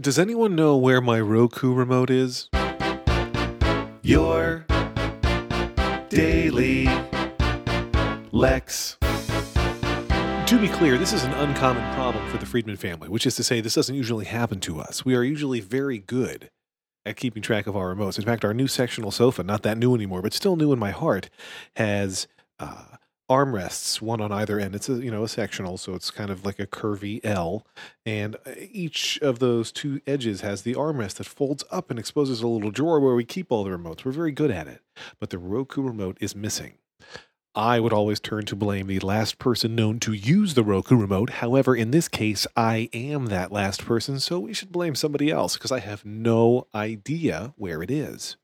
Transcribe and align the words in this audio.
Does 0.00 0.18
anyone 0.18 0.56
know 0.56 0.76
where 0.76 1.00
my 1.00 1.20
Roku 1.20 1.72
remote 1.72 2.10
is? 2.10 2.48
Your 4.02 4.66
daily 6.08 6.88
Lex. 8.32 8.98
To 9.00 10.58
be 10.60 10.66
clear, 10.66 10.98
this 10.98 11.12
is 11.12 11.22
an 11.22 11.30
uncommon 11.34 11.94
problem 11.94 12.28
for 12.28 12.38
the 12.38 12.44
Friedman 12.44 12.76
family, 12.76 13.08
which 13.08 13.24
is 13.24 13.36
to 13.36 13.44
say, 13.44 13.60
this 13.60 13.76
doesn't 13.76 13.94
usually 13.94 14.24
happen 14.24 14.58
to 14.62 14.80
us. 14.80 15.04
We 15.04 15.14
are 15.14 15.22
usually 15.22 15.60
very 15.60 16.00
good 16.00 16.50
at 17.06 17.16
keeping 17.16 17.40
track 17.40 17.68
of 17.68 17.76
our 17.76 17.94
remotes. 17.94 18.18
In 18.18 18.24
fact, 18.24 18.44
our 18.44 18.52
new 18.52 18.66
sectional 18.66 19.12
sofa, 19.12 19.44
not 19.44 19.62
that 19.62 19.78
new 19.78 19.94
anymore, 19.94 20.22
but 20.22 20.32
still 20.32 20.56
new 20.56 20.72
in 20.72 20.78
my 20.80 20.90
heart, 20.90 21.30
has 21.76 22.26
uh, 22.58 22.96
armrests, 23.28 24.00
one 24.00 24.20
on 24.20 24.32
either 24.32 24.58
end. 24.60 24.74
It's 24.74 24.88
a 24.88 24.94
you 24.94 25.10
know 25.10 25.24
a 25.24 25.28
sectional, 25.28 25.78
so 25.78 25.94
it's 25.94 26.10
kind 26.10 26.30
of 26.30 26.44
like 26.44 26.58
a 26.58 26.66
curvy 26.66 27.20
L, 27.24 27.66
and 28.04 28.36
uh, 28.46 28.52
each 28.70 29.18
of 29.22 29.38
those 29.38 29.72
two 29.72 30.00
edges 30.06 30.42
has 30.42 30.62
the 30.62 30.74
armrest 30.74 31.14
that 31.14 31.26
folds 31.26 31.64
up 31.70 31.90
and 31.90 31.98
exposes 31.98 32.42
a 32.42 32.48
little 32.48 32.70
drawer 32.70 33.00
where 33.00 33.14
we 33.14 33.24
keep 33.24 33.50
all 33.50 33.64
the 33.64 33.70
remotes. 33.70 34.04
We're 34.04 34.12
very 34.12 34.32
good 34.32 34.50
at 34.50 34.68
it, 34.68 34.82
but 35.20 35.30
the 35.30 35.38
Roku 35.38 35.82
remote 35.82 36.18
is 36.20 36.36
missing. 36.36 36.74
I 37.56 37.78
would 37.78 37.92
always 37.92 38.18
turn 38.18 38.46
to 38.46 38.56
blame 38.56 38.88
the 38.88 38.98
last 38.98 39.38
person 39.38 39.76
known 39.76 40.00
to 40.00 40.12
use 40.12 40.54
the 40.54 40.64
Roku 40.64 40.96
remote. 40.96 41.30
However, 41.30 41.76
in 41.76 41.92
this 41.92 42.08
case, 42.08 42.48
I 42.56 42.88
am 42.92 43.26
that 43.26 43.52
last 43.52 43.84
person, 43.84 44.18
so 44.18 44.40
we 44.40 44.52
should 44.54 44.72
blame 44.72 44.96
somebody 44.96 45.30
else 45.30 45.54
because 45.54 45.70
I 45.70 45.78
have 45.78 46.04
no 46.04 46.66
idea 46.74 47.54
where 47.56 47.80
it 47.80 47.92
is. 47.92 48.36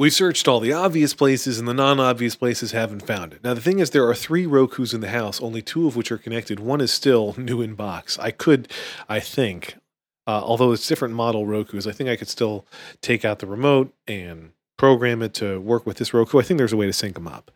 We've 0.00 0.14
searched 0.14 0.48
all 0.48 0.60
the 0.60 0.72
obvious 0.72 1.12
places 1.12 1.58
and 1.58 1.68
the 1.68 1.74
non 1.74 2.00
obvious 2.00 2.34
places 2.34 2.72
haven't 2.72 3.06
found 3.06 3.34
it. 3.34 3.44
Now, 3.44 3.52
the 3.52 3.60
thing 3.60 3.80
is, 3.80 3.90
there 3.90 4.08
are 4.08 4.14
three 4.14 4.46
Rokus 4.46 4.94
in 4.94 5.02
the 5.02 5.10
house, 5.10 5.42
only 5.42 5.60
two 5.60 5.86
of 5.86 5.94
which 5.94 6.10
are 6.10 6.16
connected. 6.16 6.58
One 6.58 6.80
is 6.80 6.90
still 6.90 7.34
new 7.38 7.60
in 7.60 7.74
box. 7.74 8.18
I 8.18 8.30
could, 8.30 8.72
I 9.10 9.20
think, 9.20 9.76
uh, 10.26 10.40
although 10.42 10.72
it's 10.72 10.88
different 10.88 11.12
model 11.12 11.44
Rokus, 11.44 11.86
I 11.86 11.92
think 11.92 12.08
I 12.08 12.16
could 12.16 12.30
still 12.30 12.64
take 13.02 13.26
out 13.26 13.40
the 13.40 13.46
remote 13.46 13.92
and 14.08 14.52
program 14.78 15.20
it 15.20 15.34
to 15.34 15.60
work 15.60 15.84
with 15.84 15.98
this 15.98 16.14
Roku. 16.14 16.38
I 16.38 16.44
think 16.44 16.56
there's 16.56 16.72
a 16.72 16.78
way 16.78 16.86
to 16.86 16.94
sync 16.94 17.12
them 17.12 17.28
up, 17.28 17.50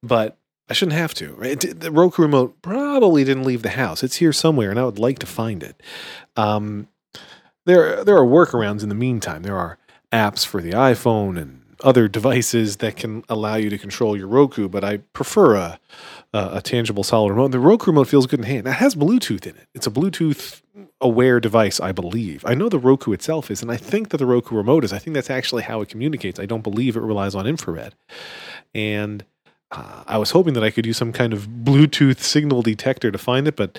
but 0.00 0.38
I 0.70 0.74
shouldn't 0.74 0.96
have 0.96 1.14
to. 1.14 1.34
Right? 1.34 1.58
The 1.58 1.90
Roku 1.90 2.22
remote 2.22 2.62
probably 2.62 3.24
didn't 3.24 3.42
leave 3.42 3.62
the 3.62 3.70
house. 3.70 4.04
It's 4.04 4.18
here 4.18 4.32
somewhere, 4.32 4.70
and 4.70 4.78
I 4.78 4.84
would 4.84 5.00
like 5.00 5.18
to 5.18 5.26
find 5.26 5.64
it. 5.64 5.82
Um, 6.36 6.86
there, 7.66 8.04
there 8.04 8.16
are 8.16 8.24
workarounds 8.24 8.84
in 8.84 8.88
the 8.88 8.94
meantime. 8.94 9.42
There 9.42 9.58
are 9.58 9.78
apps 10.12 10.46
for 10.46 10.62
the 10.62 10.70
iPhone 10.70 11.36
and 11.36 11.62
other 11.82 12.08
devices 12.08 12.78
that 12.78 12.96
can 12.96 13.24
allow 13.28 13.54
you 13.56 13.70
to 13.70 13.78
control 13.78 14.16
your 14.16 14.28
Roku, 14.28 14.68
but 14.68 14.84
I 14.84 14.98
prefer 15.12 15.54
a, 15.56 15.80
a, 16.32 16.50
a 16.54 16.60
tangible 16.60 17.04
solid 17.04 17.30
remote. 17.30 17.52
The 17.52 17.60
Roku 17.60 17.90
remote 17.90 18.08
feels 18.08 18.26
good 18.26 18.40
in 18.40 18.46
hand. 18.46 18.66
It 18.66 18.72
has 18.72 18.94
Bluetooth 18.94 19.46
in 19.46 19.56
it. 19.56 19.68
It's 19.74 19.86
a 19.86 19.90
Bluetooth 19.90 20.62
aware 21.00 21.40
device, 21.40 21.80
I 21.80 21.92
believe. 21.92 22.44
I 22.44 22.54
know 22.54 22.68
the 22.68 22.78
Roku 22.78 23.12
itself 23.12 23.50
is, 23.50 23.62
and 23.62 23.70
I 23.70 23.76
think 23.76 24.08
that 24.10 24.18
the 24.18 24.26
Roku 24.26 24.56
remote 24.56 24.84
is. 24.84 24.92
I 24.92 24.98
think 24.98 25.14
that's 25.14 25.30
actually 25.30 25.62
how 25.62 25.80
it 25.80 25.88
communicates. 25.88 26.40
I 26.40 26.46
don't 26.46 26.62
believe 26.62 26.96
it 26.96 27.00
relies 27.00 27.34
on 27.34 27.46
infrared. 27.46 27.94
And 28.74 29.24
uh, 29.70 30.02
I 30.06 30.18
was 30.18 30.30
hoping 30.30 30.54
that 30.54 30.64
I 30.64 30.70
could 30.70 30.86
use 30.86 30.96
some 30.96 31.12
kind 31.12 31.32
of 31.32 31.46
Bluetooth 31.46 32.20
signal 32.20 32.62
detector 32.62 33.10
to 33.10 33.18
find 33.18 33.46
it, 33.46 33.54
but 33.54 33.78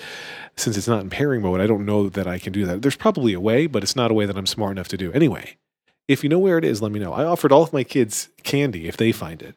since 0.56 0.76
it's 0.76 0.88
not 0.88 1.00
in 1.00 1.10
pairing 1.10 1.42
mode, 1.42 1.60
I 1.60 1.66
don't 1.66 1.84
know 1.84 2.08
that 2.08 2.26
I 2.26 2.38
can 2.38 2.52
do 2.52 2.64
that. 2.66 2.82
There's 2.82 2.96
probably 2.96 3.32
a 3.32 3.40
way, 3.40 3.66
but 3.66 3.82
it's 3.82 3.96
not 3.96 4.10
a 4.10 4.14
way 4.14 4.24
that 4.26 4.36
I'm 4.36 4.46
smart 4.46 4.72
enough 4.72 4.88
to 4.88 4.96
do. 4.96 5.12
Anyway, 5.12 5.56
if 6.10 6.24
you 6.24 6.28
know 6.28 6.40
where 6.40 6.58
it 6.58 6.64
is, 6.64 6.82
let 6.82 6.90
me 6.90 6.98
know. 6.98 7.12
I 7.12 7.24
offered 7.24 7.52
all 7.52 7.62
of 7.62 7.72
my 7.72 7.84
kids 7.84 8.30
candy 8.42 8.88
if 8.88 8.96
they 8.96 9.12
find 9.12 9.40
it, 9.40 9.54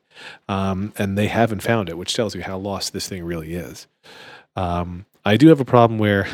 um, 0.47 0.93
and 0.99 1.17
they 1.17 1.25
haven't 1.25 1.61
found 1.61 1.89
it, 1.89 1.97
which 1.97 2.13
tells 2.13 2.35
you 2.35 2.43
how 2.43 2.59
lost 2.59 2.93
this 2.93 3.09
thing 3.09 3.23
really 3.23 3.55
is. 3.55 3.87
Um, 4.55 5.07
I 5.25 5.35
do 5.35 5.47
have 5.47 5.59
a 5.59 5.65
problem 5.65 5.97
where, 5.97 6.27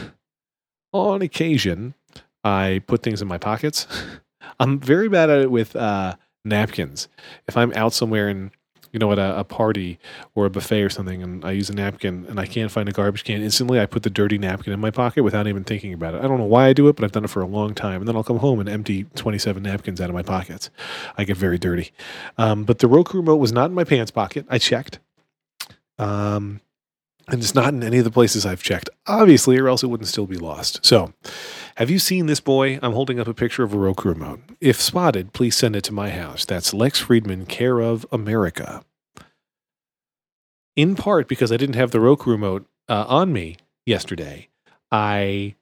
on 0.91 1.21
occasion, 1.21 1.93
I 2.43 2.81
put 2.85 3.01
things 3.01 3.21
in 3.21 3.29
my 3.29 3.37
pockets. 3.37 3.87
I'm 4.59 4.77
very 4.77 5.07
bad 5.07 5.29
at 5.29 5.39
it 5.39 5.51
with 5.51 5.73
uh, 5.77 6.17
napkins. 6.43 7.07
If 7.47 7.55
I'm 7.55 7.71
out 7.73 7.93
somewhere 7.93 8.27
and 8.27 8.51
you 8.91 8.99
know, 8.99 9.11
at 9.11 9.19
a, 9.19 9.39
a, 9.39 9.43
party 9.43 9.99
or 10.35 10.45
a 10.45 10.49
buffet 10.49 10.81
or 10.81 10.89
something, 10.89 11.21
and 11.21 11.45
I 11.45 11.51
use 11.51 11.69
a 11.69 11.73
napkin 11.73 12.25
and 12.27 12.39
I 12.39 12.45
can't 12.45 12.71
find 12.71 12.89
a 12.89 12.91
garbage 12.91 13.23
can, 13.23 13.41
instantly 13.41 13.79
I 13.79 13.85
put 13.85 14.03
the 14.03 14.09
dirty 14.09 14.37
napkin 14.37 14.73
in 14.73 14.79
my 14.79 14.91
pocket 14.91 15.23
without 15.23 15.47
even 15.47 15.63
thinking 15.63 15.93
about 15.93 16.15
it. 16.15 16.23
I 16.23 16.27
don't 16.27 16.37
know 16.37 16.45
why 16.45 16.67
I 16.67 16.73
do 16.73 16.87
it, 16.87 16.95
but 16.95 17.05
I've 17.05 17.11
done 17.11 17.25
it 17.25 17.29
for 17.29 17.41
a 17.41 17.47
long 17.47 17.75
time. 17.75 18.01
And 18.01 18.07
then 18.07 18.15
I'll 18.15 18.23
come 18.23 18.37
home 18.37 18.59
and 18.59 18.69
empty 18.69 19.05
27 19.15 19.61
napkins 19.63 20.01
out 20.01 20.09
of 20.09 20.15
my 20.15 20.23
pockets. 20.23 20.69
I 21.17 21.23
get 21.23 21.37
very 21.37 21.57
dirty. 21.57 21.91
Um, 22.37 22.63
but 22.63 22.79
the 22.79 22.87
Roku 22.87 23.17
remote 23.17 23.37
was 23.37 23.51
not 23.51 23.69
in 23.69 23.75
my 23.75 23.83
pants 23.83 24.11
pocket. 24.11 24.45
I 24.49 24.57
checked. 24.57 24.99
Um, 25.97 26.61
and 27.31 27.41
it's 27.41 27.55
not 27.55 27.73
in 27.73 27.83
any 27.83 27.99
of 27.99 28.03
the 28.03 28.11
places 28.11 28.45
I've 28.45 28.63
checked, 28.63 28.89
obviously, 29.05 29.57
or 29.59 29.67
else 29.67 29.83
it 29.83 29.87
wouldn't 29.87 30.07
still 30.07 30.25
be 30.25 30.37
lost. 30.37 30.83
So, 30.83 31.13
have 31.79 31.89
you 31.89 31.97
seen 31.97 32.25
this 32.25 32.41
boy? 32.41 32.77
I'm 32.83 32.91
holding 32.91 33.21
up 33.21 33.27
a 33.27 33.33
picture 33.33 33.63
of 33.63 33.73
a 33.73 33.77
Roku 33.77 34.09
remote. 34.09 34.41
If 34.59 34.81
spotted, 34.81 35.31
please 35.31 35.55
send 35.55 35.77
it 35.77 35.85
to 35.85 35.93
my 35.93 36.09
house. 36.09 36.43
That's 36.43 36.73
Lex 36.73 36.99
Friedman, 36.99 37.45
care 37.45 37.79
of 37.79 38.05
America. 38.11 38.83
In 40.75 40.95
part 40.95 41.29
because 41.29 41.53
I 41.53 41.57
didn't 41.57 41.75
have 41.75 41.91
the 41.91 42.01
Roku 42.01 42.31
remote 42.31 42.67
uh, 42.89 43.05
on 43.07 43.31
me 43.31 43.55
yesterday, 43.85 44.49
I 44.91 45.55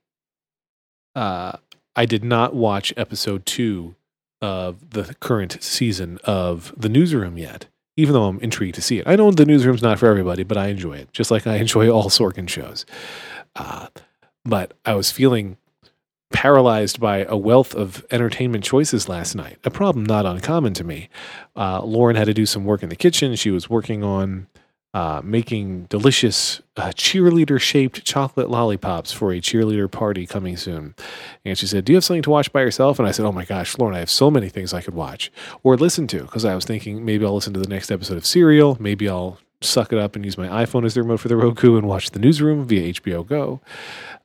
uh, 1.14 1.58
I 1.96 2.06
did 2.08 2.24
not 2.24 2.56
watch 2.56 2.92
episode 2.98 3.46
two 3.46 3.94
of 4.42 4.90
the 4.90 5.16
current 5.20 5.62
season 5.62 6.18
of 6.24 6.74
the 6.76 6.90
Newsroom 6.90 7.38
yet 7.38 7.68
even 8.00 8.14
though 8.14 8.26
I'm 8.26 8.40
intrigued 8.42 8.76
to 8.76 8.82
see 8.82 9.00
it. 9.00 9.08
I 9.08 9.16
know 9.16 9.32
the 9.32 9.44
newsroom's 9.44 9.82
not 9.82 9.98
for 9.98 10.06
everybody, 10.06 10.44
but 10.44 10.56
I 10.56 10.68
enjoy 10.68 10.98
it, 10.98 11.12
just 11.14 11.32
like 11.32 11.48
I 11.48 11.56
enjoy 11.56 11.90
all 11.90 12.12
Sorkin 12.12 12.48
shows. 12.48 12.86
Uh, 13.56 13.88
but 14.46 14.76
I 14.86 14.94
was 14.94 15.10
feeling 15.10 15.58
paralyzed 16.38 17.00
by 17.00 17.26
a 17.28 17.36
wealth 17.36 17.74
of 17.74 18.06
entertainment 18.12 18.64
choices 18.64 19.10
last 19.10 19.34
night, 19.34 19.58
a 19.64 19.72
problem 19.72 20.06
not 20.06 20.24
uncommon 20.24 20.72
to 20.72 20.84
me. 20.84 21.10
Uh, 21.56 21.82
Lauren 21.82 22.16
had 22.16 22.26
to 22.26 22.34
do 22.34 22.46
some 22.46 22.64
work 22.64 22.84
in 22.84 22.90
the 22.90 22.96
kitchen. 22.96 23.36
She 23.36 23.50
was 23.50 23.72
working 23.72 24.04
on 24.04 24.46
uh, 24.94 25.20
making 25.24 25.86
delicious 25.86 26.62
uh, 26.76 26.90
cheerleader 26.90 27.60
shaped 27.60 28.06
chocolate 28.06 28.52
lollipops 28.52 29.12
for 29.12 29.34
a 29.34 29.42
cheerleader 29.42 29.92
party 29.92 30.28
coming 30.28 30.56
soon. 30.56 30.94
And 31.44 31.58
she 31.58 31.66
said, 31.66 31.86
Do 31.86 31.94
you 31.94 31.98
have 31.98 32.04
something 32.04 32.22
to 32.22 32.30
watch 32.30 32.54
by 32.54 32.62
yourself? 32.62 33.00
And 33.00 33.08
I 33.08 33.12
said, 33.12 33.26
Oh 33.26 33.32
my 33.32 33.44
gosh, 33.44 33.76
Lauren, 33.80 33.96
I 33.96 34.00
have 34.00 34.12
so 34.12 34.30
many 34.30 34.48
things 34.48 34.76
I 34.76 34.82
could 34.84 34.94
watch 34.94 35.32
or 35.64 35.76
listen 35.76 36.06
to 36.10 36.22
because 36.22 36.46
I 36.46 36.54
was 36.54 36.66
thinking 36.66 37.04
maybe 37.04 37.26
I'll 37.26 37.34
listen 37.34 37.54
to 37.54 37.60
the 37.60 37.68
next 37.68 37.90
episode 37.90 38.18
of 38.18 38.28
Serial. 38.28 38.78
Maybe 38.80 39.10
I'll 39.10 39.40
suck 39.62 39.92
it 39.92 39.98
up 39.98 40.16
and 40.16 40.24
use 40.24 40.38
my 40.38 40.48
iPhone 40.50 40.86
as 40.86 40.94
the 40.94 41.02
remote 41.02 41.20
for 41.20 41.30
the 41.30 41.36
Roku 41.36 41.78
and 41.78 41.88
watch 41.88 42.12
the 42.12 42.20
newsroom 42.20 42.68
via 42.68 42.94
HBO 42.94 43.26
Go. 43.26 43.60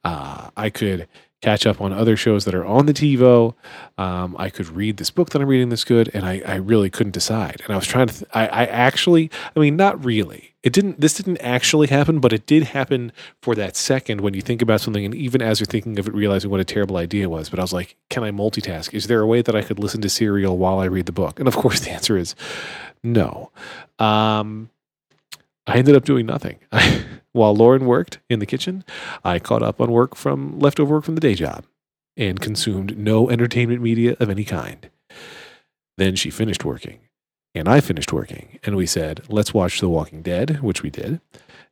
Uh, 0.05 0.51
I 0.59 0.69
could 0.69 1.09
catch 1.43 1.67
up 1.67 1.81
on 1.81 1.93
other 1.93 2.17
shows 2.17 2.45
that 2.45 2.55
are 2.55 2.65
on 2.65 2.87
the 2.87 2.95
TiVo. 2.95 3.55
Um, 3.99 4.37
I 4.39 4.49
could 4.49 4.69
read 4.69 4.97
this 4.97 5.11
book 5.11 5.31
that 5.31 5.43
I'm 5.43 5.49
reading 5.49 5.69
this 5.69 5.85
good, 5.85 6.09
and 6.15 6.25
I, 6.25 6.41
I 6.47 6.55
really 6.55 6.89
couldn't 6.89 7.13
decide. 7.13 7.61
And 7.65 7.73
I 7.73 7.77
was 7.77 7.87
trying 7.87 8.07
to, 8.07 8.15
th- 8.15 8.31
I, 8.33 8.47
I 8.47 8.65
actually, 8.67 9.31
I 9.55 9.61
mean, 9.61 9.77
not 9.77 10.03
really. 10.03 10.55
It 10.63 10.73
didn't, 10.73 11.01
this 11.01 11.15
didn't 11.15 11.39
actually 11.39 11.89
happen, 11.89 12.21
but 12.21 12.33
it 12.33 12.47
did 12.47 12.63
happen 12.63 13.11
for 13.43 13.57
that 13.57 13.77
second 13.77 14.21
when 14.21 14.35
you 14.35 14.41
think 14.41 14.63
about 14.63 14.81
something, 14.81 15.05
and 15.05 15.15
even 15.15 15.43
as 15.43 15.59
you're 15.59 15.67
thinking 15.67 15.99
of 15.99 16.07
it, 16.07 16.15
realizing 16.15 16.51
what 16.51 16.61
a 16.61 16.65
terrible 16.65 16.97
idea 16.97 17.29
was. 17.29 17.51
But 17.51 17.59
I 17.59 17.63
was 17.63 17.73
like, 17.73 17.97
can 18.09 18.23
I 18.23 18.31
multitask? 18.31 18.95
Is 18.95 19.09
there 19.09 19.21
a 19.21 19.27
way 19.27 19.43
that 19.43 19.57
I 19.57 19.63
could 19.63 19.81
listen 19.81 20.01
to 20.03 20.09
Serial 20.09 20.57
while 20.57 20.79
I 20.79 20.85
read 20.85 21.07
the 21.07 21.13
book? 21.13 21.41
And 21.41 21.49
of 21.49 21.57
course, 21.57 21.81
the 21.81 21.91
answer 21.91 22.17
is 22.17 22.37
no. 23.03 23.51
Um, 23.99 24.71
I 25.67 25.77
ended 25.77 25.97
up 25.97 26.05
doing 26.05 26.27
nothing. 26.27 26.59
While 27.33 27.55
Lauren 27.55 27.87
worked 27.87 28.19
in 28.29 28.39
the 28.39 28.47
kitchen, 28.47 28.85
I 29.25 29.39
caught 29.39 29.63
up 29.63 29.81
on 29.81 29.91
work 29.91 30.15
from 30.15 30.59
leftover 30.59 30.97
work 30.97 31.05
from 31.05 31.15
the 31.15 31.21
day 31.21 31.35
job 31.35 31.65
and 32.17 32.41
consumed 32.41 32.99
no 32.99 33.31
entertainment 33.31 33.81
media 33.81 34.17
of 34.21 34.29
any 34.29 34.45
kind. 34.45 34.91
Then 35.97 36.15
she 36.15 36.31
finished 36.31 36.65
working, 36.65 37.01
and 37.55 37.69
I 37.69 37.81
finished 37.81 38.13
working, 38.13 38.59
and 38.65 38.77
we 38.77 38.87
said, 38.87 39.23
let's 39.29 39.55
watch 39.55 39.81
The 39.81 39.89
Walking 39.89 40.23
Dead, 40.23 40.61
which 40.61 40.83
we 40.83 40.91
did. 40.91 41.21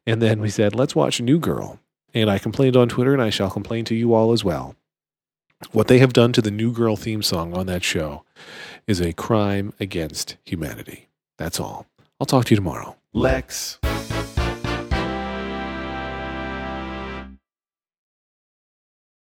And 0.06 0.22
then 0.22 0.40
we 0.40 0.48
said, 0.48 0.74
let's 0.74 0.96
watch 0.96 1.20
New 1.20 1.38
Girl. 1.38 1.78
And 2.14 2.30
I 2.30 2.38
complained 2.38 2.76
on 2.76 2.88
Twitter, 2.88 3.12
and 3.12 3.22
I 3.22 3.30
shall 3.30 3.50
complain 3.50 3.84
to 3.86 3.94
you 3.94 4.14
all 4.14 4.32
as 4.32 4.42
well. 4.42 4.76
What 5.72 5.88
they 5.88 5.98
have 5.98 6.14
done 6.14 6.32
to 6.32 6.42
the 6.42 6.50
New 6.50 6.72
Girl 6.72 6.96
theme 6.96 7.22
song 7.22 7.54
on 7.54 7.66
that 7.66 7.84
show 7.84 8.24
is 8.86 9.00
a 9.00 9.12
crime 9.12 9.74
against 9.78 10.36
humanity. 10.44 11.08
That's 11.36 11.60
all. 11.60 11.86
I'll 12.18 12.26
talk 12.26 12.46
to 12.46 12.50
you 12.50 12.56
tomorrow. 12.56 12.96
Lex. 13.12 13.78